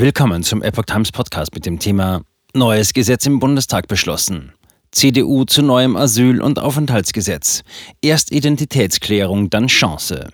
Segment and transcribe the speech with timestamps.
[0.00, 2.22] Willkommen zum Epoch Times Podcast mit dem Thema
[2.54, 4.52] Neues Gesetz im Bundestag beschlossen.
[4.92, 7.64] CDU zu neuem Asyl- und Aufenthaltsgesetz.
[8.00, 10.28] Erst Identitätsklärung, dann Chance.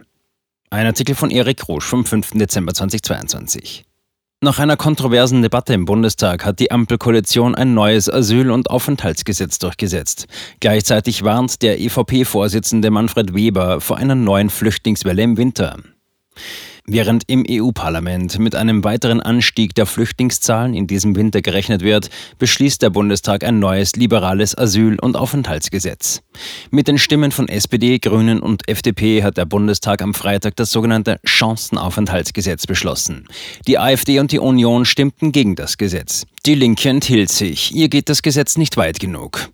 [0.68, 2.32] Ein Artikel von Erik Rosch vom 5.
[2.32, 3.86] Dezember 2022.
[4.42, 10.26] Nach einer kontroversen Debatte im Bundestag hat die Ampelkoalition ein neues Asyl- und Aufenthaltsgesetz durchgesetzt.
[10.60, 15.78] Gleichzeitig warnt der EVP-Vorsitzende Manfred Weber vor einer neuen Flüchtlingswelle im Winter.
[16.86, 22.82] Während im EU-Parlament mit einem weiteren Anstieg der Flüchtlingszahlen in diesem Winter gerechnet wird, beschließt
[22.82, 26.20] der Bundestag ein neues liberales Asyl- und Aufenthaltsgesetz.
[26.70, 31.18] Mit den Stimmen von SPD, Grünen und FDP hat der Bundestag am Freitag das sogenannte
[31.24, 33.28] Chancenaufenthaltsgesetz beschlossen.
[33.66, 36.26] Die AfD und die Union stimmten gegen das Gesetz.
[36.44, 37.74] Die Linke enthielt sich.
[37.74, 39.48] Ihr geht das Gesetz nicht weit genug.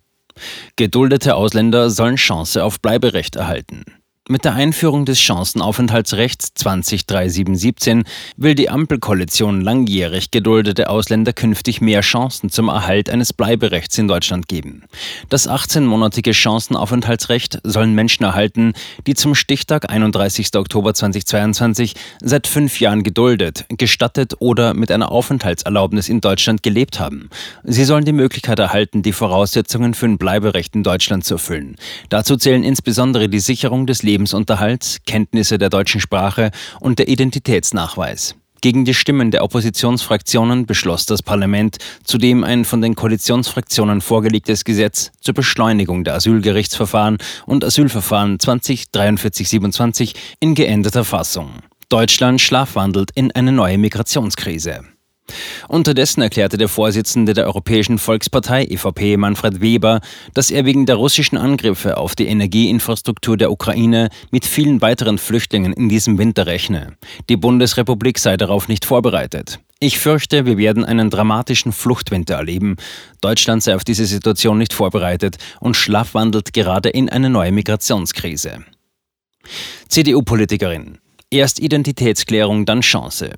[0.74, 3.84] Geduldete Ausländer sollen Chance auf Bleiberecht erhalten.
[4.30, 8.04] Mit der Einführung des Chancenaufenthaltsrechts 203717
[8.36, 14.46] will die Ampelkoalition langjährig geduldete Ausländer künftig mehr Chancen zum Erhalt eines Bleiberechts in Deutschland
[14.46, 14.84] geben.
[15.30, 18.74] Das 18-monatige Chancenaufenthaltsrecht sollen Menschen erhalten,
[19.08, 20.54] die zum Stichtag 31.
[20.54, 27.30] Oktober 2022 seit fünf Jahren geduldet, gestattet oder mit einer Aufenthaltserlaubnis in Deutschland gelebt haben.
[27.64, 31.74] Sie sollen die Möglichkeit erhalten, die Voraussetzungen für ein Bleiberecht in Deutschland zu erfüllen.
[32.10, 38.34] Dazu zählen insbesondere die Sicherung des Lebens Lebensunterhalts, Kenntnisse der deutschen Sprache und der Identitätsnachweis.
[38.60, 45.10] Gegen die Stimmen der Oppositionsfraktionen beschloss das Parlament zudem ein von den Koalitionsfraktionen vorgelegtes Gesetz
[45.22, 51.48] zur Beschleunigung der Asylgerichtsverfahren und Asylverfahren 2043-27 in geänderter Fassung.
[51.88, 54.84] Deutschland schlafwandelt in eine neue Migrationskrise.
[55.68, 60.00] Unterdessen erklärte der Vorsitzende der Europäischen Volkspartei EVP Manfred Weber,
[60.34, 65.72] dass er wegen der russischen Angriffe auf die Energieinfrastruktur der Ukraine mit vielen weiteren Flüchtlingen
[65.72, 66.96] in diesem Winter rechne.
[67.28, 69.60] Die Bundesrepublik sei darauf nicht vorbereitet.
[69.82, 72.76] Ich fürchte, wir werden einen dramatischen Fluchtwinter erleben.
[73.22, 78.64] Deutschland sei auf diese Situation nicht vorbereitet und schlafwandelt gerade in eine neue Migrationskrise.
[79.88, 80.98] CDU-Politikerin.
[81.30, 83.30] Erst Identitätsklärung, dann Chance.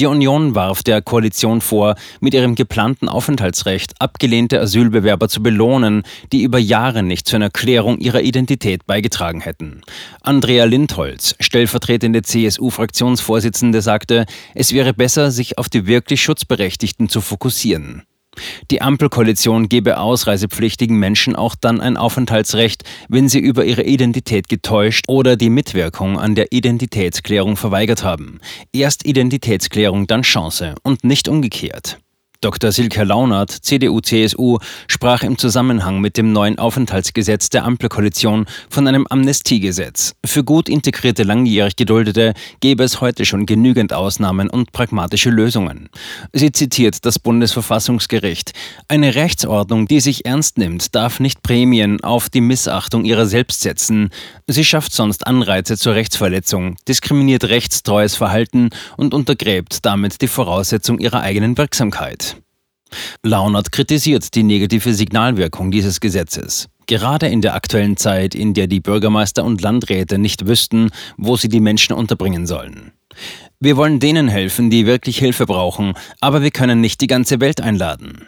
[0.00, 6.42] Die Union warf der Koalition vor, mit ihrem geplanten Aufenthaltsrecht abgelehnte Asylbewerber zu belohnen, die
[6.42, 9.82] über Jahre nicht zu einer Klärung ihrer Identität beigetragen hätten.
[10.22, 14.24] Andrea Lindholz, stellvertretende CSU-Fraktionsvorsitzende, sagte,
[14.54, 18.04] es wäre besser, sich auf die wirklich Schutzberechtigten zu fokussieren.
[18.70, 25.06] Die Ampelkoalition gebe ausreisepflichtigen Menschen auch dann ein Aufenthaltsrecht, wenn sie über ihre Identität getäuscht
[25.08, 28.40] oder die Mitwirkung an der Identitätsklärung verweigert haben.
[28.72, 31.98] Erst Identitätsklärung, dann Chance und nicht umgekehrt.
[32.42, 32.72] Dr.
[32.72, 40.14] Silke Launert, CDU-CSU, sprach im Zusammenhang mit dem neuen Aufenthaltsgesetz der Ampelkoalition von einem Amnestiegesetz.
[40.24, 45.90] Für gut integrierte langjährig Geduldete gäbe es heute schon genügend Ausnahmen und pragmatische Lösungen.
[46.32, 48.52] Sie zitiert das Bundesverfassungsgericht.
[48.88, 54.08] Eine Rechtsordnung, die sich ernst nimmt, darf nicht Prämien auf die Missachtung ihrer selbst setzen.
[54.46, 61.20] Sie schafft sonst Anreize zur Rechtsverletzung, diskriminiert rechtstreues Verhalten und untergräbt damit die Voraussetzung ihrer
[61.20, 62.29] eigenen Wirksamkeit.
[63.22, 66.68] Launert kritisiert die negative Signalwirkung dieses Gesetzes.
[66.86, 71.48] Gerade in der aktuellen Zeit, in der die Bürgermeister und Landräte nicht wüssten, wo sie
[71.48, 72.92] die Menschen unterbringen sollen.
[73.60, 77.60] Wir wollen denen helfen, die wirklich Hilfe brauchen, aber wir können nicht die ganze Welt
[77.60, 78.26] einladen.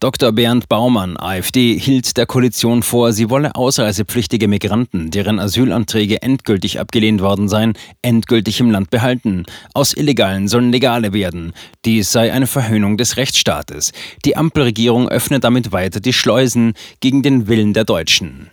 [0.00, 0.30] Dr.
[0.32, 7.22] Bernd Baumann, AfD, hielt der Koalition vor, sie wolle ausreisepflichtige Migranten, deren Asylanträge endgültig abgelehnt
[7.22, 9.44] worden seien, endgültig im Land behalten.
[9.72, 11.54] Aus Illegalen sollen Legale werden.
[11.86, 13.92] Dies sei eine Verhöhnung des Rechtsstaates.
[14.26, 18.50] Die Ampelregierung öffne damit weiter die Schleusen gegen den Willen der Deutschen.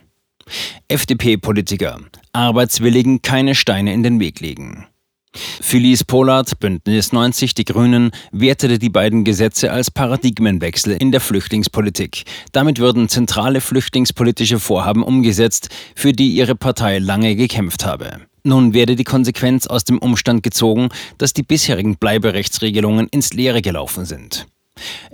[0.88, 2.00] FDP-Politiker.
[2.32, 4.86] Arbeitswilligen keine Steine in den Weg legen.
[5.34, 12.24] Felice Pollard, Bündnis 90, die Grünen, wertete die beiden Gesetze als Paradigmenwechsel in der Flüchtlingspolitik.
[12.52, 18.20] Damit würden zentrale flüchtlingspolitische Vorhaben umgesetzt, für die ihre Partei lange gekämpft habe.
[18.44, 24.04] Nun werde die Konsequenz aus dem Umstand gezogen, dass die bisherigen Bleiberechtsregelungen ins Leere gelaufen
[24.04, 24.46] sind.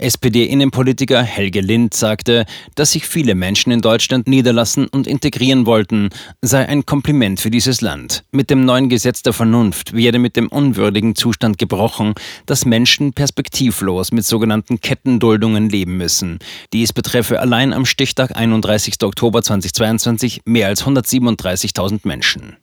[0.00, 6.08] SPD-Innenpolitiker Helge Lind sagte, dass sich viele Menschen in Deutschland niederlassen und integrieren wollten,
[6.40, 8.24] sei ein Kompliment für dieses Land.
[8.32, 12.14] Mit dem neuen Gesetz der Vernunft werde mit dem unwürdigen Zustand gebrochen,
[12.46, 16.38] dass Menschen perspektivlos mit sogenannten Kettenduldungen leben müssen.
[16.72, 19.02] Dies betreffe allein am Stichtag 31.
[19.02, 22.56] Oktober 2022 mehr als 137.000 Menschen.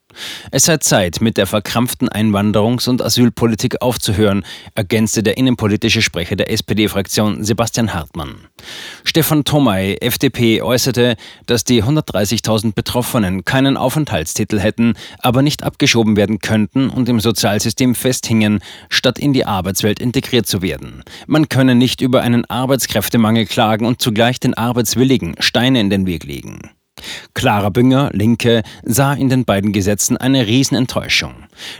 [0.51, 4.45] Es sei Zeit, mit der verkrampften Einwanderungs- und Asylpolitik aufzuhören,
[4.75, 8.48] ergänzte der innenpolitische Sprecher der SPD-Fraktion Sebastian Hartmann.
[9.04, 11.15] Stefan Thomay, FDP, äußerte,
[11.45, 17.94] dass die 130.000 Betroffenen keinen Aufenthaltstitel hätten, aber nicht abgeschoben werden könnten und im Sozialsystem
[17.94, 21.04] festhingen, statt in die Arbeitswelt integriert zu werden.
[21.27, 26.24] Man könne nicht über einen Arbeitskräftemangel klagen und zugleich den Arbeitswilligen Steine in den Weg
[26.24, 26.76] legen.
[27.33, 31.33] Clara Bünger, Linke, sah in den beiden Gesetzen eine Riesenenttäuschung.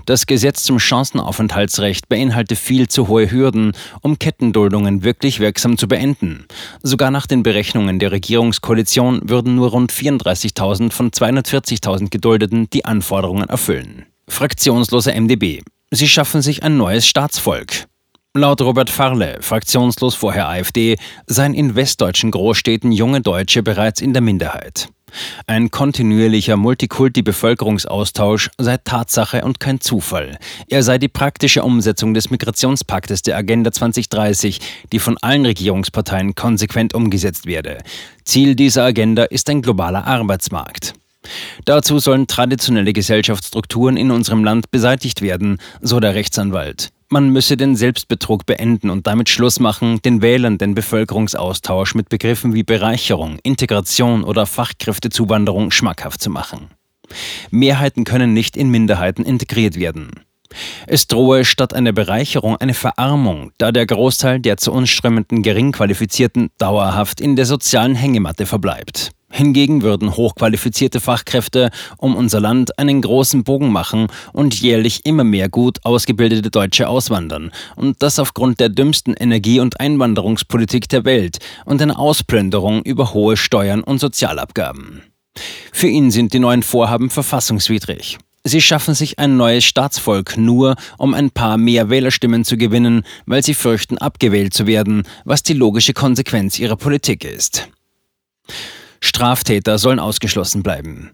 [0.06, 6.46] Das Gesetz zum Chancenaufenthaltsrecht beinhalte viel zu hohe Hürden, um Kettenduldungen wirklich wirksam zu beenden.
[6.84, 13.50] Sogar nach den Berechnungen der Regierungskoalition würden nur rund 34.000 von 240.000 Geduldeten die Anforderungen
[13.50, 14.06] erfüllen.
[14.28, 15.62] Fraktionsloser MdB.
[15.92, 17.88] Sie schaffen sich ein neues Staatsvolk.
[18.34, 24.22] Laut Robert Farle, fraktionslos vorher AfD, seien in westdeutschen Großstädten junge Deutsche bereits in der
[24.22, 24.90] Minderheit.
[25.46, 30.38] Ein kontinuierlicher Multikulti-Bevölkerungsaustausch sei Tatsache und kein Zufall.
[30.70, 34.60] Er sei die praktische Umsetzung des Migrationspaktes der Agenda 2030,
[34.92, 37.80] die von allen Regierungsparteien konsequent umgesetzt werde.
[38.26, 40.94] Ziel dieser Agenda ist ein globaler Arbeitsmarkt.
[41.66, 46.92] Dazu sollen traditionelle Gesellschaftsstrukturen in unserem Land beseitigt werden, so der Rechtsanwalt.
[47.10, 52.54] Man müsse den Selbstbetrug beenden und damit Schluss machen, den Wählern den Bevölkerungsaustausch mit Begriffen
[52.54, 56.70] wie Bereicherung, Integration oder Fachkräftezuwanderung schmackhaft zu machen.
[57.50, 60.12] Mehrheiten können nicht in Minderheiten integriert werden.
[60.86, 66.50] Es drohe statt einer Bereicherung eine Verarmung, da der Großteil der zu uns strömenden Geringqualifizierten
[66.58, 69.12] dauerhaft in der sozialen Hängematte verbleibt.
[69.38, 75.48] Hingegen würden hochqualifizierte Fachkräfte um unser Land einen großen Bogen machen und jährlich immer mehr
[75.48, 77.52] gut ausgebildete Deutsche auswandern.
[77.76, 83.38] Und das aufgrund der dümmsten Energie- und Einwanderungspolitik der Welt und einer Ausplünderung über hohe
[83.38, 85.04] Steuern und Sozialabgaben.
[85.72, 88.18] Für ihn sind die neuen Vorhaben verfassungswidrig.
[88.44, 93.44] Sie schaffen sich ein neues Staatsvolk nur, um ein paar mehr Wählerstimmen zu gewinnen, weil
[93.44, 97.68] sie fürchten, abgewählt zu werden, was die logische Konsequenz ihrer Politik ist.
[99.02, 101.12] Straftäter sollen ausgeschlossen bleiben.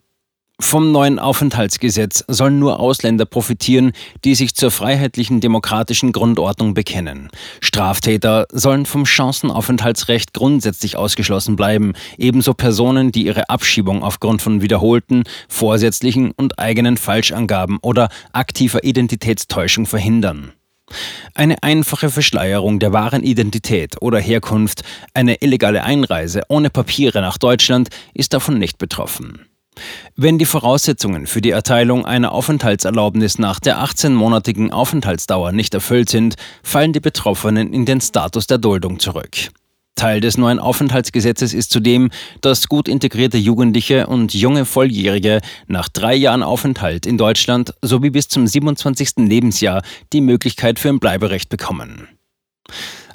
[0.59, 3.91] Vom neuen Aufenthaltsgesetz sollen nur Ausländer profitieren,
[4.23, 7.29] die sich zur freiheitlichen demokratischen Grundordnung bekennen.
[7.59, 15.23] Straftäter sollen vom Chancenaufenthaltsrecht grundsätzlich ausgeschlossen bleiben, ebenso Personen, die ihre Abschiebung aufgrund von wiederholten,
[15.49, 20.53] vorsätzlichen und eigenen Falschangaben oder aktiver Identitätstäuschung verhindern.
[21.33, 27.89] Eine einfache Verschleierung der wahren Identität oder Herkunft, eine illegale Einreise ohne Papiere nach Deutschland
[28.13, 29.45] ist davon nicht betroffen.
[30.15, 36.35] Wenn die Voraussetzungen für die Erteilung einer Aufenthaltserlaubnis nach der 18-monatigen Aufenthaltsdauer nicht erfüllt sind,
[36.61, 39.49] fallen die Betroffenen in den Status der Duldung zurück.
[39.95, 42.09] Teil des neuen Aufenthaltsgesetzes ist zudem,
[42.41, 48.27] dass gut integrierte Jugendliche und junge Volljährige nach drei Jahren Aufenthalt in Deutschland sowie bis
[48.27, 49.17] zum 27.
[49.17, 49.81] Lebensjahr
[50.11, 52.07] die Möglichkeit für ein Bleiberecht bekommen.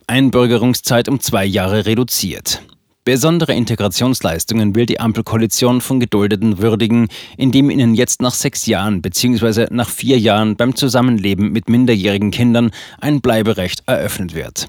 [0.06, 2.62] Einbürgerungszeit um zwei Jahre reduziert.
[3.04, 7.08] Besondere Integrationsleistungen will die Ampelkoalition von Geduldeten würdigen,
[7.38, 9.69] indem ihnen jetzt nach sechs Jahren bzw.
[9.70, 12.70] nach vier Jahren beim Zusammenleben mit minderjährigen Kindern
[13.00, 14.69] ein Bleiberecht eröffnet wird.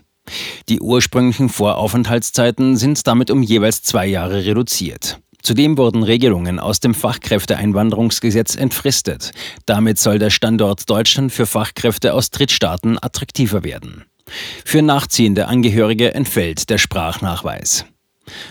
[0.69, 5.19] Die ursprünglichen Voraufenthaltszeiten sind damit um jeweils zwei Jahre reduziert.
[5.41, 9.31] Zudem wurden Regelungen aus dem Fachkräfteeinwanderungsgesetz entfristet.
[9.65, 14.03] Damit soll der Standort Deutschland für Fachkräfte aus Drittstaaten attraktiver werden.
[14.65, 17.85] Für nachziehende Angehörige entfällt der Sprachnachweis.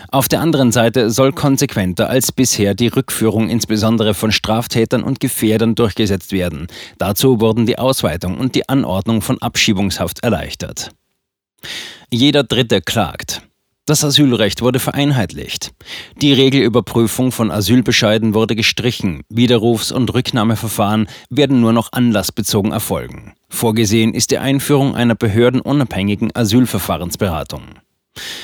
[0.09, 5.75] Auf der anderen Seite soll konsequenter als bisher die Rückführung insbesondere von Straftätern und Gefährdern
[5.75, 6.67] durchgesetzt werden.
[6.97, 10.91] Dazu wurden die Ausweitung und die Anordnung von Abschiebungshaft erleichtert.
[12.09, 13.41] Jeder Dritte klagt.
[13.89, 15.71] Das Asylrecht wurde vereinheitlicht.
[16.21, 19.23] Die Regelüberprüfung von Asylbescheiden wurde gestrichen.
[19.29, 23.33] Widerrufs- und Rücknahmeverfahren werden nur noch anlassbezogen erfolgen.
[23.49, 27.63] Vorgesehen ist die Einführung einer behördenunabhängigen Asylverfahrensberatung.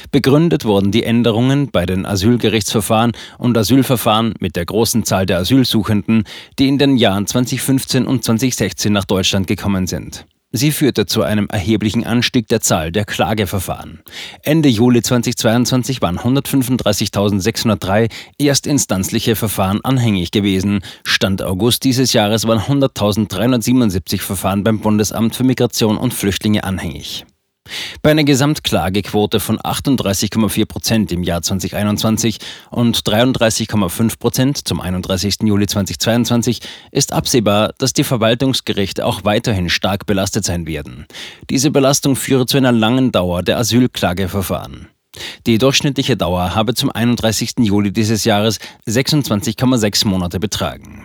[0.10, 6.24] Begründet wurden die Änderungen bei den Asylgerichtsverfahren und Asylverfahren mit der großen Zahl der Asylsuchenden,
[6.57, 10.25] die in den Jahren 2015 und 2016 nach Deutschland gekommen sind.
[10.57, 14.00] Sie führte zu einem erheblichen Anstieg der Zahl der Klageverfahren.
[14.41, 18.09] Ende Juli 2022 waren 135.603
[18.39, 20.79] erstinstanzliche Verfahren anhängig gewesen.
[21.03, 27.25] Stand August dieses Jahres waren 100.377 Verfahren beim Bundesamt für Migration und Flüchtlinge anhängig.
[28.01, 35.38] Bei einer Gesamtklagequote von 38,4 Prozent im Jahr 2021 und 33,5 Prozent zum 31.
[35.43, 41.07] Juli 2022 ist absehbar, dass die Verwaltungsgerichte auch weiterhin stark belastet sein werden.
[41.50, 44.88] Diese Belastung führe zu einer langen Dauer der Asylklageverfahren.
[45.45, 47.53] Die durchschnittliche Dauer habe zum 31.
[47.60, 51.03] Juli dieses Jahres 26,6 Monate betragen.